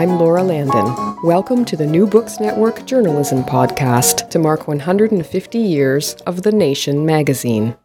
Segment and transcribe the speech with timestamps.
[0.00, 1.18] I'm Laura Landon.
[1.22, 7.04] Welcome to the New Books Network Journalism Podcast to mark 150 years of The Nation
[7.04, 7.76] magazine.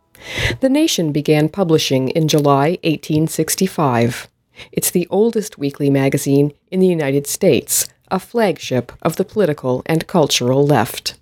[0.61, 4.29] The Nation began publishing in July 1865.
[4.71, 10.07] It's the oldest weekly magazine in the United States, a flagship of the political and
[10.07, 11.19] cultural left.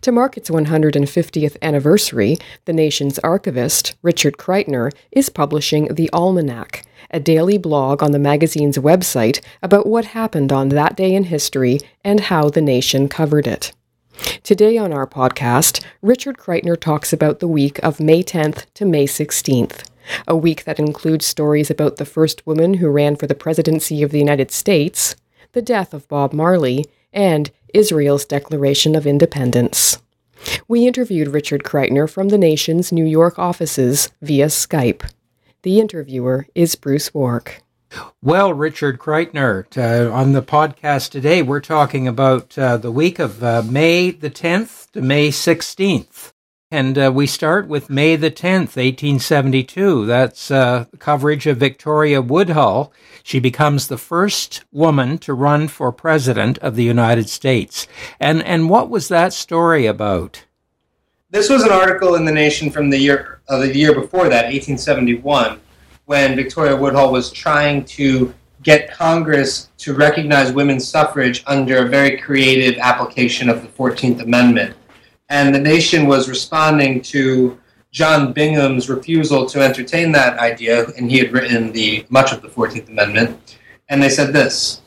[0.00, 6.82] To mark its 150th anniversary, the nation's archivist, Richard Kreitner, is publishing The Almanac,
[7.14, 11.78] a daily blog on the magazine's website about what happened on that day in history
[12.02, 13.72] and how the nation covered it.
[14.42, 19.06] Today on our podcast, Richard Kreitner talks about the week of May 10th to May
[19.06, 19.88] 16th,
[20.26, 24.10] a week that includes stories about the first woman who ran for the presidency of
[24.10, 25.14] the United States,
[25.52, 30.02] the death of Bob Marley, and Israel's Declaration of Independence.
[30.66, 35.08] We interviewed Richard Kreitner from the nation's New York offices via Skype.
[35.64, 37.62] The interviewer is Bruce Wark.
[38.22, 43.42] Well, Richard Kreitner, uh, on the podcast today, we're talking about uh, the week of
[43.42, 46.32] uh, May the 10th to May 16th.
[46.70, 50.04] And uh, we start with May the 10th, 1872.
[50.04, 52.92] That's uh, coverage of Victoria Woodhull.
[53.22, 57.88] She becomes the first woman to run for president of the United States.
[58.20, 60.43] And, and what was that story about?
[61.34, 64.44] This was an article in the Nation from the year of the year before that,
[64.44, 65.58] 1871,
[66.04, 68.32] when Victoria Woodhull was trying to
[68.62, 74.76] get Congress to recognize women's suffrage under a very creative application of the 14th Amendment
[75.28, 77.58] and the nation was responding to
[77.90, 82.48] John Bingham's refusal to entertain that idea, and he had written the much of the
[82.48, 83.58] Fourteenth Amendment.
[83.88, 84.82] And they said this: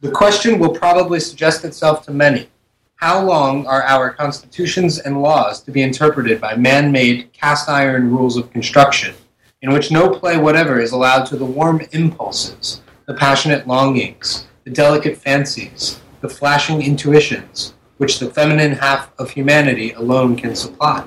[0.00, 2.48] the question will probably suggest itself to many.
[2.96, 8.10] How long are our constitutions and laws to be interpreted by man made cast iron
[8.10, 9.14] rules of construction,
[9.60, 14.70] in which no play whatever is allowed to the warm impulses, the passionate longings, the
[14.70, 21.06] delicate fancies, the flashing intuitions, which the feminine half of humanity alone can supply.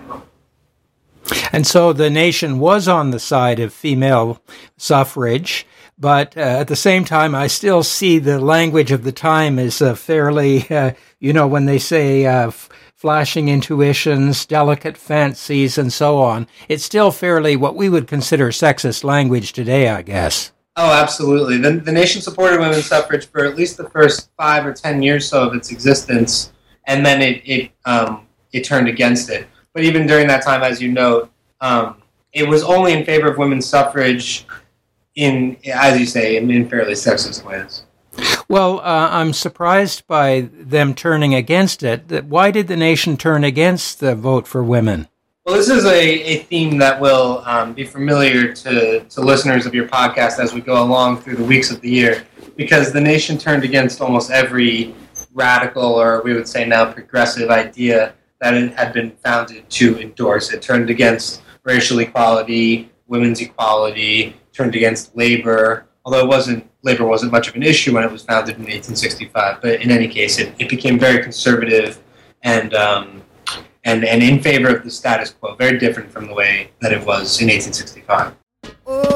[1.52, 4.44] And so the nation was on the side of female
[4.78, 5.66] suffrage,
[6.00, 9.82] but uh, at the same time, I still see the language of the time as
[9.82, 15.92] uh, fairly, uh, you know, when they say uh, f- flashing intuitions, delicate fancies, and
[15.92, 20.52] so on, it's still fairly what we would consider sexist language today, I guess.
[20.76, 21.58] Oh, absolutely.
[21.58, 25.28] The, the nation supported women's suffrage for at least the first five or ten years
[25.28, 26.54] so of its existence
[26.90, 29.48] and then it it um, it turned against it.
[29.74, 32.02] But even during that time, as you note, um,
[32.34, 34.46] it was only in favor of women's suffrage
[35.19, 37.84] in, as you say, in, in fairly sexist ways.
[38.47, 42.25] Well, uh, I'm surprised by them turning against it.
[42.25, 45.08] Why did the nation turn against the vote for women?
[45.46, 46.00] Well, this is a,
[46.34, 50.62] a theme that will um, be familiar to, to listeners of your podcast as we
[50.62, 52.25] go along through the weeks of the year,
[52.56, 54.96] because the nation turned against almost every
[55.34, 60.53] radical, or we would say now progressive idea that it had been founded to endorse.
[60.53, 67.31] It turned against racial equality, women's equality, turned against labor, although it wasn't labor wasn't
[67.31, 69.62] much of an issue when it was founded in 1865.
[69.62, 72.02] But in any case, it, it became very conservative
[72.44, 73.22] and um,
[73.86, 77.06] and and in favor of the status quo, very different from the way that it
[77.06, 78.36] was in 1865.
[78.86, 79.09] Oh,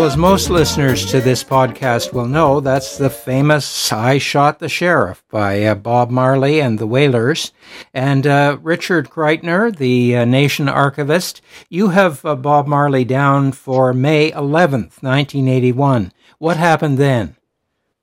[0.00, 4.66] Well, as most listeners to this podcast will know, that's the famous I Shot the
[4.66, 7.52] Sheriff by uh, Bob Marley and the Wailers.
[7.92, 13.92] And uh, Richard Kreitner, the uh, Nation archivist, you have uh, Bob Marley down for
[13.92, 16.14] May 11th, 1981.
[16.38, 17.36] What happened then?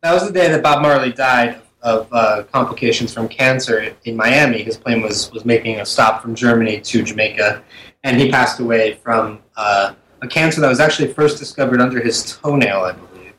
[0.03, 4.61] That was the day that Bob Marley died of uh, complications from cancer in Miami.
[4.61, 7.63] His plane was, was making a stop from Germany to Jamaica,
[8.03, 12.37] and he passed away from uh, a cancer that was actually first discovered under his
[12.37, 13.33] toenail, I believe.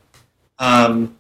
[0.59, 1.17] Um,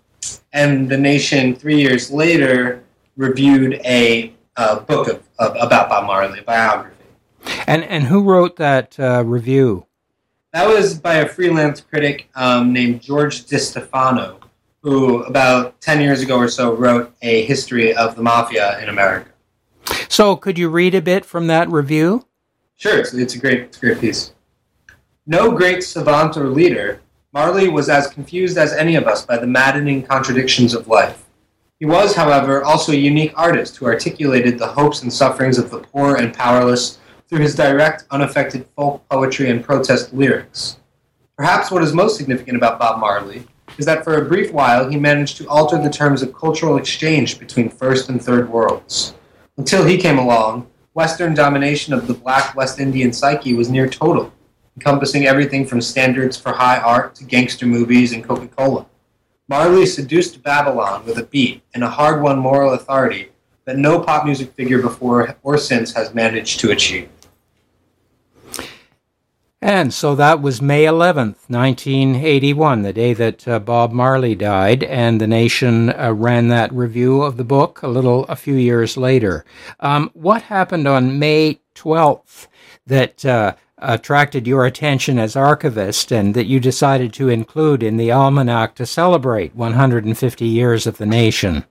[0.53, 2.83] and the Nation, three years later,
[3.17, 6.95] reviewed a uh, book of, of, about Bob Marley, a biography.
[7.67, 9.87] And and who wrote that uh, review?
[10.53, 14.41] That was by a freelance critic um, named George De Stefano,
[14.83, 19.31] who about 10 years ago or so wrote a history of the mafia in America.
[20.09, 22.27] So, could you read a bit from that review?
[22.77, 24.33] Sure, it's, it's, a, great, it's a great piece.
[25.31, 27.03] No great savant or leader,
[27.35, 31.27] Marley was as confused as any of us by the maddening contradictions of life.
[31.79, 35.81] He was, however, also a unique artist who articulated the hopes and sufferings of the
[35.81, 36.99] poor and powerless
[37.29, 40.79] through his direct, unaffected folk poetry and protest lyrics.
[41.37, 43.47] Perhaps what is most significant about Bob Marley
[43.77, 47.39] is that for a brief while he managed to alter the terms of cultural exchange
[47.39, 49.13] between first and third worlds.
[49.59, 54.33] Until he came along, Western domination of the black West Indian psyche was near total,
[54.79, 58.87] encompassing everything from standards for high art to gangster movies and Coca Cola.
[59.49, 63.31] Marley seduced Babylon with a beat and a hard won moral authority
[63.65, 67.09] that no pop music figure before or since has managed to achieve.
[69.61, 75.21] And so that was May 11th, 1981, the day that uh, Bob Marley died, and
[75.21, 79.45] the nation uh, ran that review of the book a little, a few years later.
[79.81, 82.47] Um, what happened on May 12th
[82.87, 88.11] that uh, attracted your attention as archivist and that you decided to include in the
[88.11, 91.65] almanac to celebrate 150 years of the nation?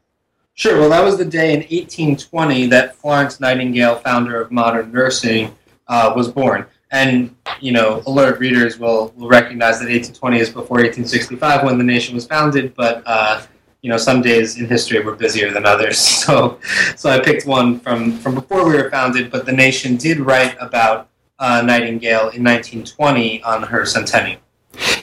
[0.54, 0.80] Sure.
[0.80, 5.56] Well, that was the day in 1820 that Florence Nightingale, founder of modern nursing,
[5.88, 6.66] uh, was born.
[6.92, 11.84] And, you know, alert readers will, will recognize that 1820 is before 1865 when the
[11.84, 13.44] nation was founded, but, uh,
[13.82, 15.98] you know, some days in history were busier than others.
[16.28, 16.60] So,
[16.96, 20.58] so I picked one from, from before we were founded, but the nation did write
[20.60, 21.08] about
[21.40, 24.40] uh, Nightingale in 1920 on her centennial.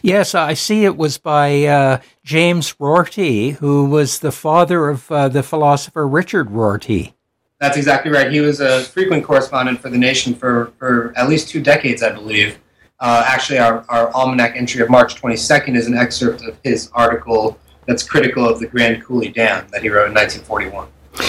[0.03, 5.29] Yes, I see it was by uh, James Rorty, who was the father of uh,
[5.29, 7.15] the philosopher Richard Rorty.
[7.61, 8.31] That's exactly right.
[8.31, 12.13] He was a frequent correspondent for The Nation for, for at least two decades, I
[12.13, 12.59] believe.
[13.01, 17.59] Uh, actually, our, our almanac entry of March 22nd is an excerpt of his article
[17.87, 20.89] that's critical of the Grand Coulee Dam that he wrote in 1941.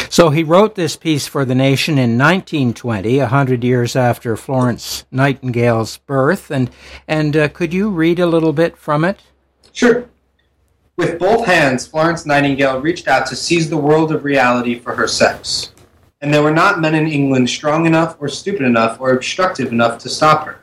[0.09, 5.05] So he wrote this piece for The Nation in 1920, a hundred years after Florence
[5.11, 6.51] Nightingale's birth.
[6.51, 6.69] And,
[7.07, 9.21] and uh, could you read a little bit from it?
[9.71, 10.07] Sure.
[10.97, 15.07] With both hands, Florence Nightingale reached out to seize the world of reality for her
[15.07, 15.71] sex
[16.25, 19.99] and there were not men in England strong enough or stupid enough or obstructive enough
[19.99, 20.59] to stop her.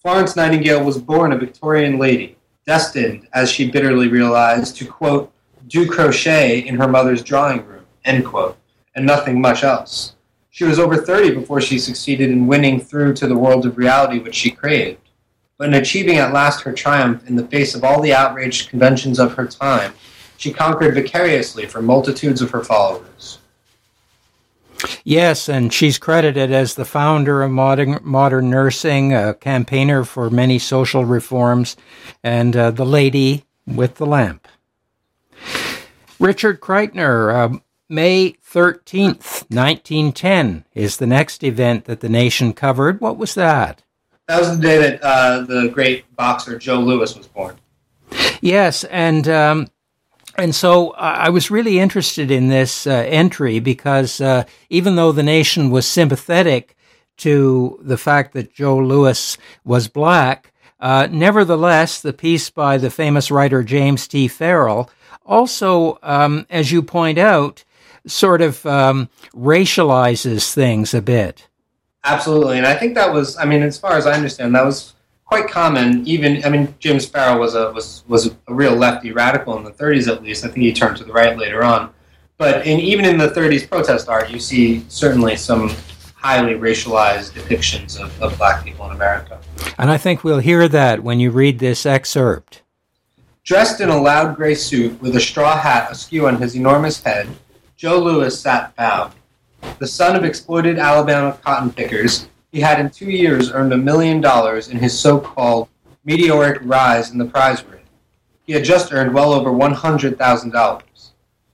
[0.00, 5.32] Florence Nightingale was born a Victorian lady, destined, as she bitterly realized, to, quote,
[5.66, 8.56] do crochet in her mother's drawing room, end quote,
[8.94, 10.14] and nothing much else.
[10.50, 14.20] She was over 30 before she succeeded in winning through to the world of reality
[14.20, 15.00] which she craved.
[15.58, 19.18] But in achieving at last her triumph in the face of all the outraged conventions
[19.18, 19.94] of her time,
[20.36, 23.38] she conquered vicariously for multitudes of her followers.
[25.02, 30.58] Yes, and she's credited as the founder of modern, modern nursing, a campaigner for many
[30.58, 31.76] social reforms,
[32.22, 34.46] and uh, the lady with the lamp.
[36.18, 37.58] Richard Kreitner, uh,
[37.88, 43.00] May 13th, 1910, is the next event that the nation covered.
[43.00, 43.82] What was that?
[44.28, 47.56] That was the day that uh, the great boxer Joe Louis was born.
[48.40, 49.66] Yes, and um,
[50.38, 55.24] and so I was really interested in this uh, entry because uh, even though the
[55.24, 56.76] nation was sympathetic
[57.18, 63.32] to the fact that Joe Louis was black, uh, nevertheless, the piece by the famous
[63.32, 64.28] writer James T.
[64.28, 64.88] Farrell
[65.26, 67.64] also, um, as you point out,
[68.06, 71.48] sort of um, racializes things a bit.
[72.04, 72.58] Absolutely.
[72.58, 74.94] And I think that was, I mean, as far as I understand, that was
[75.24, 76.06] quite common.
[76.06, 79.72] Even I mean, James Farrell was a was was a real lefty radical in the
[79.72, 80.44] 30s, at least.
[80.44, 81.92] I think he turned to the right later on.
[82.36, 85.70] But in, even in the 30s protest art, you see certainly some
[86.14, 89.38] highly racialized depictions of, of black people in America.
[89.78, 92.62] And I think we'll hear that when you read this excerpt.
[93.44, 97.28] Dressed in a loud gray suit with a straw hat askew on his enormous head,
[97.76, 99.12] Joe Louis sat bowed.
[99.80, 104.20] The son of exploited Alabama cotton pickers, he had in two years earned a million
[104.20, 105.68] dollars in his so called
[106.04, 107.82] meteoric rise in the prize ring.
[108.46, 110.82] He had just earned well over $100,000.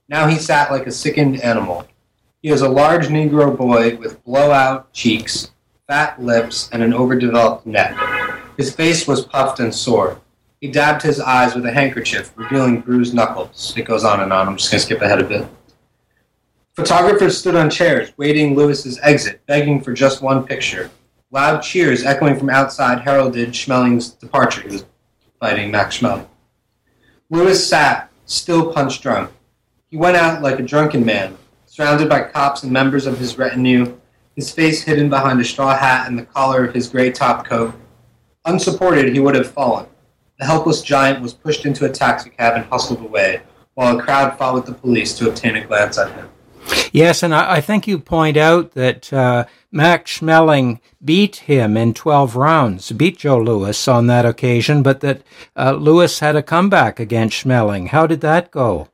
[0.09, 1.87] Now he sat like a sickened animal.
[2.43, 5.49] He was a large Negro boy with blowout cheeks,
[5.87, 7.97] fat lips, and an overdeveloped neck.
[8.57, 10.21] His face was puffed and sore.
[10.59, 13.73] He dabbed his eyes with a handkerchief, revealing bruised knuckles.
[13.75, 14.47] It goes on and on.
[14.47, 15.47] I'm just going to skip ahead a bit.
[16.73, 20.89] Photographers stood on chairs, waiting Louis's exit, begging for just one picture.
[21.29, 24.61] Loud cheers echoing from outside heralded Schmeling's departure.
[24.61, 24.85] He was
[25.37, 26.27] fighting Max Schmeling.
[27.29, 29.31] Louis sat, still punch drunk.
[29.89, 33.97] He went out like a drunken man, surrounded by cops and members of his retinue,
[34.37, 37.73] his face hidden behind a straw hat and the collar of his gray top coat.
[38.45, 39.87] Unsupported, he would have fallen.
[40.39, 43.41] The helpless giant was pushed into a taxicab and hustled away,
[43.73, 46.29] while a crowd followed the police to obtain a glance at him.
[46.91, 51.93] Yes, and I, I think you point out that uh, Max Schmeling beat him in
[51.93, 55.21] 12 rounds, beat Joe Louis on that occasion, but that
[55.55, 57.87] uh, Louis had a comeback against Schmeling.
[57.87, 58.89] How did that go?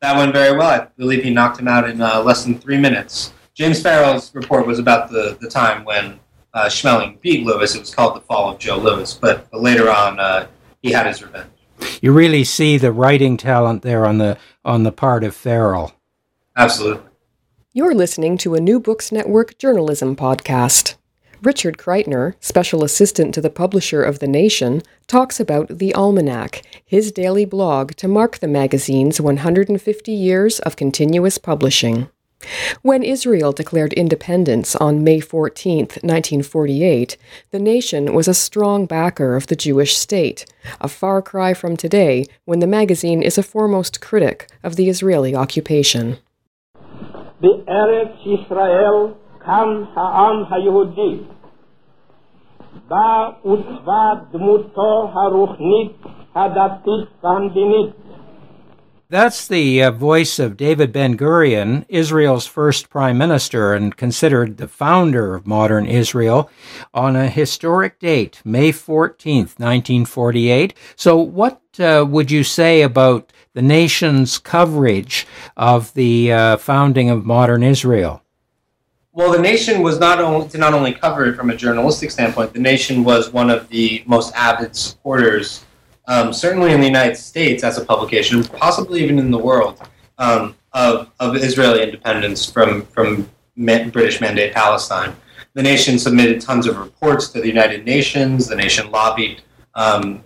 [0.00, 0.68] That went very well.
[0.68, 3.32] I believe he knocked him out in uh, less than three minutes.
[3.54, 6.20] James Farrell's report was about the, the time when
[6.52, 7.74] uh, Schmeling beat Louis.
[7.74, 10.46] It was called the fall of Joe Louis, but, but later on, uh,
[10.82, 11.50] he had his revenge.
[12.00, 15.92] You really see the writing talent there on the on the part of Farrell.
[16.56, 17.05] Absolutely.
[17.76, 20.94] You're listening to a New Books Network journalism podcast.
[21.42, 27.12] Richard Kreitner, special assistant to the publisher of The Nation, talks about The Almanac, his
[27.12, 32.08] daily blog to mark the magazine's 150 years of continuous publishing.
[32.80, 37.18] When Israel declared independence on May 14, 1948,
[37.50, 40.46] the nation was a strong backer of the Jewish state,
[40.80, 45.34] a far cry from today when the magazine is a foremost critic of the Israeli
[45.34, 46.16] occupation.
[47.40, 49.06] בארץ ישראל
[49.38, 51.18] קם העם היהודי.
[52.88, 55.92] בה עוצבה דמותו הרוחנית,
[56.34, 58.05] הדתית והמדינית.
[59.08, 64.66] That's the uh, voice of David Ben Gurion, Israel's first prime minister and considered the
[64.66, 66.50] founder of modern Israel,
[66.92, 70.74] on a historic date, May 14th, 1948.
[70.96, 75.24] So, what uh, would you say about the nation's coverage
[75.56, 78.24] of the uh, founding of modern Israel?
[79.12, 82.54] Well, the nation was not only to not only cover it from a journalistic standpoint.
[82.54, 85.64] The nation was one of the most avid supporters
[86.06, 89.80] um, certainly in the United States as a publication, possibly even in the world,
[90.18, 95.16] um, of, of Israeli independence from, from British Mandate Palestine.
[95.54, 98.46] The nation submitted tons of reports to the United Nations.
[98.46, 99.40] The nation lobbied
[99.74, 100.22] um,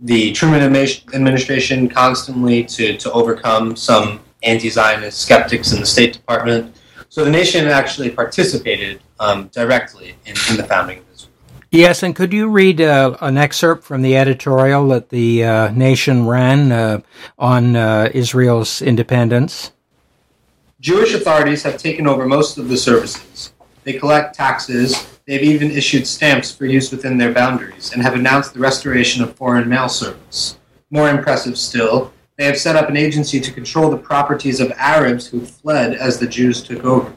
[0.00, 6.76] the Truman administration constantly to, to overcome some anti Zionist skeptics in the State Department.
[7.08, 11.02] So the nation actually participated um, directly in, in the founding
[11.72, 16.26] Yes, and could you read uh, an excerpt from the editorial that the uh, Nation
[16.26, 17.00] ran uh,
[17.38, 19.70] on uh, Israel's independence?
[20.80, 23.52] Jewish authorities have taken over most of the services.
[23.84, 28.52] They collect taxes, they've even issued stamps for use within their boundaries, and have announced
[28.52, 30.58] the restoration of foreign mail service.
[30.90, 35.28] More impressive still, they have set up an agency to control the properties of Arabs
[35.28, 37.14] who fled as the Jews took over.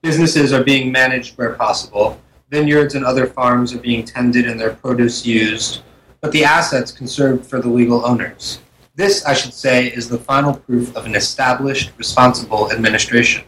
[0.00, 2.20] Businesses are being managed where possible
[2.50, 5.82] Vineyards and other farms are being tended and their produce used,
[6.20, 8.58] but the assets conserved for the legal owners.
[8.96, 13.44] This, I should say, is the final proof of an established, responsible administration.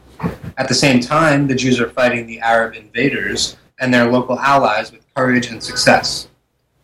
[0.56, 4.92] At the same time, the Jews are fighting the Arab invaders and their local allies
[4.92, 6.28] with courage and success.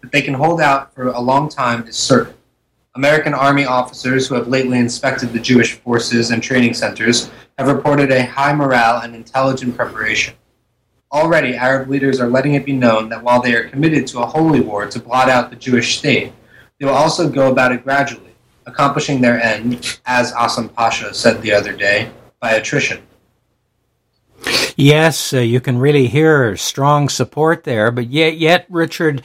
[0.01, 2.35] That they can hold out for a long time is certain.
[2.97, 8.11] American Army officers who have lately inspected the Jewish forces and training centers have reported
[8.11, 10.35] a high morale and intelligent preparation.
[11.11, 14.27] Already, Arab leaders are letting it be known that while they are committed to a
[14.27, 16.35] holy war to blot out the Jewish state,
[16.79, 18.35] they will also go about it gradually,
[18.67, 22.11] accomplishing their end, as Azzam Pasha said the other day,
[22.41, 23.03] by attrition.
[24.77, 27.91] Yes, uh, you can really hear strong support there.
[27.91, 29.23] But yet, yet, Richard,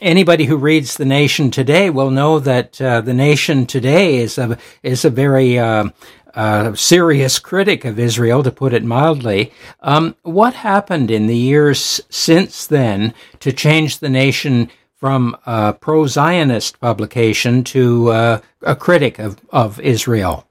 [0.00, 4.58] anybody who reads the Nation today will know that uh, the Nation today is a
[4.82, 5.88] is a very uh,
[6.34, 9.52] a serious critic of Israel, to put it mildly.
[9.80, 16.06] Um, what happened in the years since then to change the nation from a pro
[16.06, 20.46] Zionist publication to uh, a critic of, of Israel?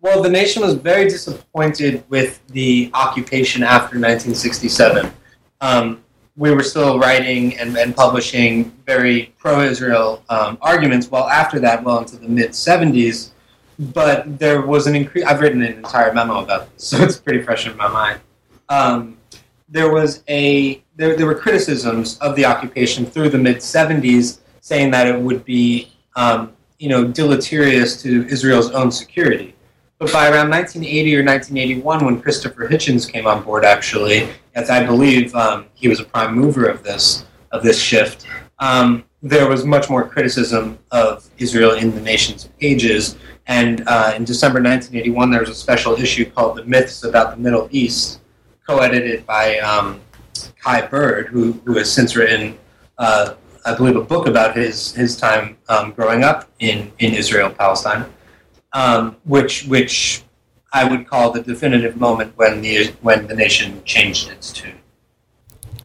[0.00, 5.10] Well, the nation was very disappointed with the occupation after 1967.
[5.60, 6.04] Um,
[6.36, 11.82] we were still writing and, and publishing very pro Israel um, arguments, while after that,
[11.82, 13.30] well into the mid 70s,
[13.78, 15.24] but there was an increase.
[15.24, 18.20] I've written an entire memo about this, so it's pretty fresh in my mind.
[18.68, 19.16] Um,
[19.68, 24.90] there was a there, there were criticisms of the occupation through the mid 70s, saying
[24.92, 29.54] that it would be um, you know deleterious to Israel's own security.
[29.98, 34.84] But by around 1980 or 1981, when Christopher Hitchens came on board, actually, as I
[34.84, 38.26] believe um, he was a prime mover of this of this shift,
[38.58, 43.16] um, there was much more criticism of Israel in the nation's pages
[43.46, 47.36] and uh, in December 1981, there was a special issue called The Myths About the
[47.36, 48.20] Middle East,
[48.66, 50.00] co edited by um,
[50.60, 52.58] Kai Bird, who, who has since written,
[52.98, 53.34] uh,
[53.64, 58.06] I believe, a book about his, his time um, growing up in, in Israel, Palestine,
[58.72, 60.24] um, which, which
[60.72, 64.80] I would call the definitive moment when the, when the nation changed its tune.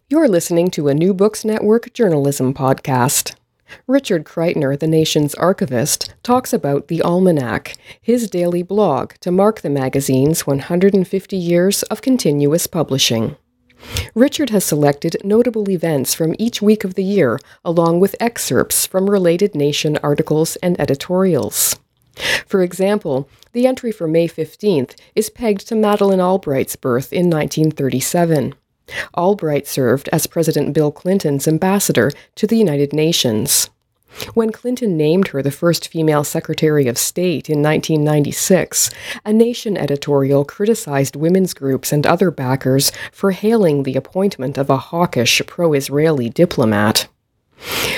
[0.09, 3.35] You're listening to a New Books Network journalism podcast.
[3.87, 9.69] Richard Kreitner, the nation's archivist, talks about the Almanac, his daily blog to mark the
[9.69, 13.35] magazine's 150 years of continuous publishing.
[14.13, 19.09] Richard has selected notable events from each week of the year, along with excerpts from
[19.09, 21.79] related nation articles and editorials.
[22.45, 28.53] For example, the entry for May 15th is pegged to Madeleine Albright's birth in 1937.
[29.15, 33.69] Albright served as President Bill Clinton's ambassador to the United Nations.
[34.33, 38.89] When Clinton named her the first female Secretary of State in 1996,
[39.25, 44.77] a Nation editorial criticized women's groups and other backers for hailing the appointment of a
[44.77, 47.07] hawkish pro Israeli diplomat.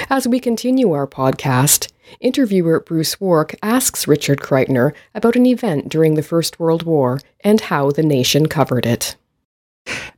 [0.09, 6.15] As we continue our podcast, interviewer Bruce Wark asks Richard Kreitner about an event during
[6.15, 9.15] the First World War and how the nation covered it.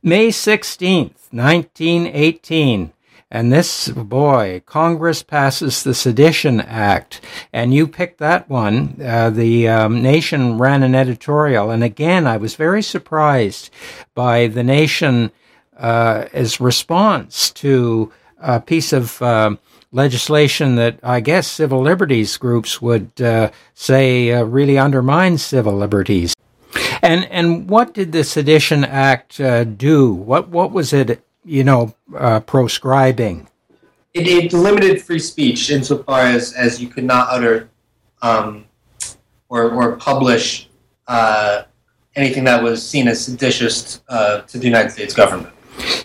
[0.02, 2.92] May 16th, 1918.
[3.28, 7.20] And this, boy, Congress passes the Sedition Act.
[7.52, 9.00] And you picked that one.
[9.04, 11.70] Uh, the um, Nation ran an editorial.
[11.70, 13.70] And again, I was very surprised
[14.14, 15.32] by the Nation
[15.76, 16.26] uh,
[16.60, 19.56] response to a piece of uh,
[19.90, 26.35] legislation that I guess civil liberties groups would uh, say uh, really undermines civil liberties.
[27.02, 30.12] And and what did the Sedition Act uh, do?
[30.12, 31.22] What what was it?
[31.44, 33.48] You know, uh, proscribing.
[34.12, 37.68] It, it, limited free speech insofar as as you could not utter
[38.22, 38.64] um,
[39.48, 40.68] or or publish
[41.06, 41.62] uh,
[42.16, 45.52] anything that was seen as seditious uh, to the United States government.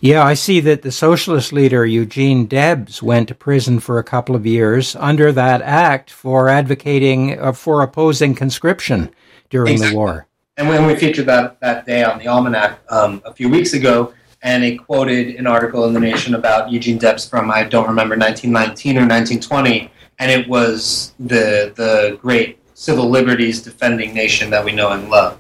[0.02, 4.36] Yeah, I see that the socialist leader Eugene Debs went to prison for a couple
[4.36, 9.10] of years under that act for advocating uh, for opposing conscription
[9.50, 9.94] during exactly.
[9.94, 10.28] the war.
[10.62, 14.14] And when we featured that, that day on the Almanac um, a few weeks ago,
[14.44, 18.16] and it quoted an article in The Nation about Eugene Debs from, I don't remember,
[18.16, 19.90] 1919 or 1920,
[20.20, 25.40] and it was the, the great civil liberties defending nation that we know and love.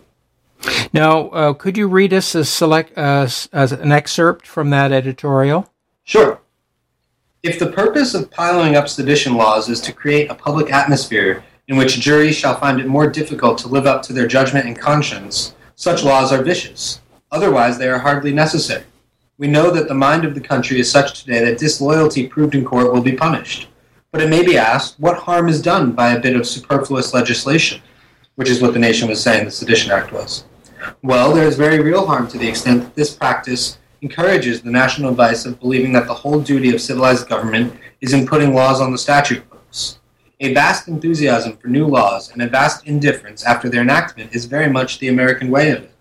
[0.92, 5.72] Now, uh, could you read us a select, uh, as an excerpt from that editorial?
[6.04, 6.42] Sure.
[7.44, 11.78] If the purpose of piling up sedition laws is to create a public atmosphere in
[11.78, 15.56] which juries shall find it more difficult to live up to their judgment and conscience,
[15.76, 17.00] such laws are vicious.
[17.32, 18.84] Otherwise, they are hardly necessary.
[19.38, 22.66] We know that the mind of the country is such today that disloyalty proved in
[22.66, 23.70] court will be punished.
[24.12, 27.82] But it may be asked, what harm is done by a bit of superfluous legislation?
[28.36, 30.44] Which is what the nation was saying the Sedition Act was.
[31.04, 35.14] Well, there is very real harm to the extent that this practice encourages the national
[35.14, 38.92] vice of believing that the whole duty of civilized government is in putting laws on
[38.92, 39.46] the statute.
[40.44, 44.68] A vast enthusiasm for new laws and a vast indifference after their enactment is very
[44.68, 45.92] much the American way of it.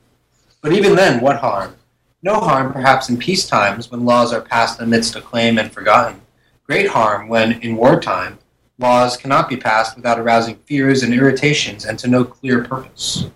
[0.62, 1.76] But even then, what harm?
[2.22, 6.22] No harm, perhaps, in peace times when laws are passed amidst acclaim and forgotten.
[6.66, 8.38] Great harm when, in wartime,
[8.78, 13.26] laws cannot be passed without arousing fears and irritations and to no clear purpose.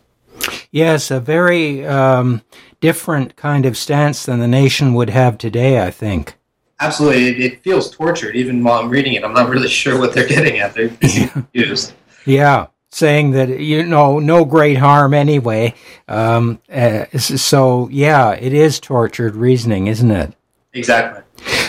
[0.71, 2.41] Yes, a very um,
[2.81, 6.39] different kind of stance than the nation would have today, I think.
[6.85, 7.29] Absolutely.
[7.29, 9.25] It, it, feels tortured even while I'm reading it.
[9.25, 10.75] I'm not really sure what they're getting at.
[10.75, 10.89] They're
[11.29, 11.95] confused.
[12.25, 12.67] yeah.
[12.91, 15.75] Saying that, you know, no great harm anyway.
[16.07, 20.33] Um, uh, so, yeah, it is tortured reasoning, isn't it?
[20.73, 21.23] Exactly.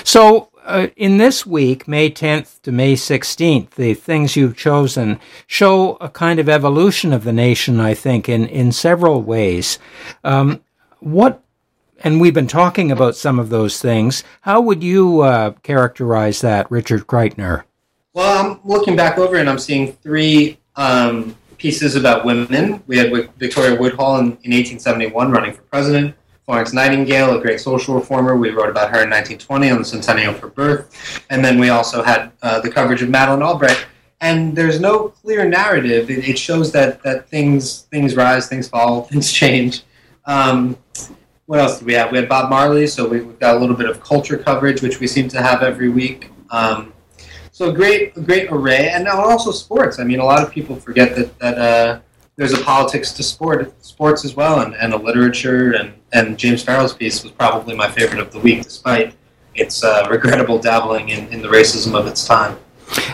[0.04, 5.96] So, uh, in this week, May 10th to May 16th, the things you've chosen show
[6.02, 9.80] a kind of evolution of the nation, I think, in, in several ways.
[10.24, 10.64] Um,
[11.00, 11.44] what,
[12.06, 14.24] and we've been talking about some of those things.
[14.42, 17.64] How would you uh, characterize that, Richard Kreitner?
[18.14, 22.84] Well, I'm looking back over and I'm seeing three um, pieces about women.
[22.86, 26.16] We had Victoria Woodhull in, in 1871 running for president.
[26.46, 28.38] Florence Nightingale, a great social reformer.
[28.38, 31.26] We wrote about her in 1920 on the centennial of her birth.
[31.32, 33.84] And then we also had uh, the coverage of Madeleine Albright.
[34.22, 36.12] And there's no clear narrative.
[36.12, 39.84] It, it, shows that, that things things rise, things fall, things change.
[40.26, 40.78] Um,
[41.46, 42.12] what else did we have?
[42.12, 45.00] We had Bob Marley, so we, have got a little bit of culture coverage, which
[45.00, 46.30] we seem to have every week.
[46.50, 46.94] Um,
[47.52, 50.00] so a great, a great array, and also sports.
[50.00, 52.00] I mean, a lot of people forget that that uh,
[52.36, 55.74] there's a politics to sport, sports as well, and, and a literature.
[55.74, 59.14] And, and James Farrell's piece was probably my favorite of the week, despite
[59.54, 62.58] its uh, regrettable dabbling in, in the racism of its time.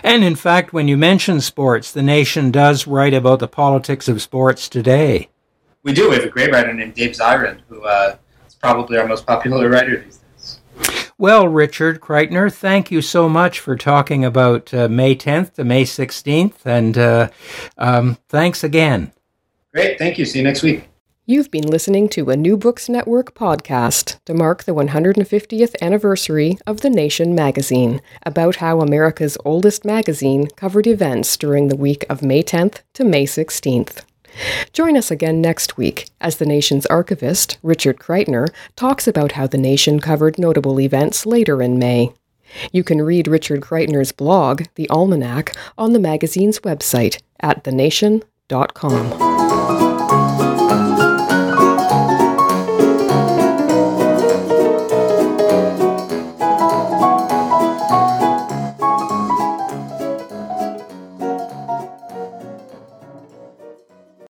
[0.04, 4.22] And in fact, when you mention sports, the nation does write about the politics of
[4.22, 5.30] sports today.
[5.84, 6.10] We do.
[6.10, 8.16] We have a great writer named Dave Zirin, who uh,
[8.48, 11.12] is probably our most popular writer these days.
[11.18, 15.84] Well, Richard Kreitner, thank you so much for talking about uh, May 10th to May
[15.84, 17.30] 16th, and uh,
[17.78, 19.12] um, thanks again.
[19.74, 19.98] Great.
[19.98, 20.26] Thank you.
[20.26, 20.88] See you next week.
[21.28, 26.82] You've been listening to a New Books Network podcast to mark the 150th anniversary of
[26.82, 32.44] The Nation magazine, about how America's oldest magazine covered events during the week of May
[32.44, 34.02] 10th to May 16th.
[34.74, 39.58] Join us again next week as The Nation's archivist, Richard Kreitner, talks about how The
[39.58, 42.14] Nation covered notable events later in May.
[42.72, 49.61] You can read Richard Kreitner's blog, The Almanac, on the magazine's website at thenation.com.